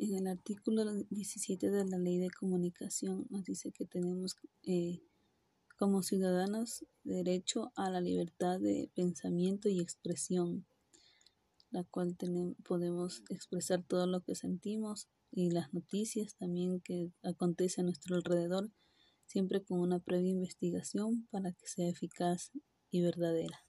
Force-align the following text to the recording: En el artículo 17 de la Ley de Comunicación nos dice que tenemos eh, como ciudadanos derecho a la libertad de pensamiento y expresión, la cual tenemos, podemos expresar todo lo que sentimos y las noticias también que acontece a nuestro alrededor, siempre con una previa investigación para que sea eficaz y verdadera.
En 0.00 0.14
el 0.14 0.28
artículo 0.28 0.84
17 1.10 1.70
de 1.70 1.84
la 1.84 1.98
Ley 1.98 2.18
de 2.18 2.30
Comunicación 2.30 3.26
nos 3.30 3.42
dice 3.42 3.72
que 3.72 3.84
tenemos 3.84 4.36
eh, 4.62 5.02
como 5.76 6.04
ciudadanos 6.04 6.86
derecho 7.02 7.72
a 7.74 7.90
la 7.90 8.00
libertad 8.00 8.60
de 8.60 8.92
pensamiento 8.94 9.68
y 9.68 9.80
expresión, 9.80 10.68
la 11.72 11.82
cual 11.82 12.16
tenemos, 12.16 12.54
podemos 12.64 13.24
expresar 13.28 13.82
todo 13.82 14.06
lo 14.06 14.20
que 14.22 14.36
sentimos 14.36 15.08
y 15.32 15.50
las 15.50 15.74
noticias 15.74 16.36
también 16.36 16.80
que 16.80 17.10
acontece 17.24 17.80
a 17.80 17.84
nuestro 17.84 18.14
alrededor, 18.14 18.70
siempre 19.26 19.64
con 19.64 19.80
una 19.80 19.98
previa 19.98 20.30
investigación 20.30 21.26
para 21.32 21.50
que 21.50 21.66
sea 21.66 21.88
eficaz 21.88 22.52
y 22.92 23.02
verdadera. 23.02 23.67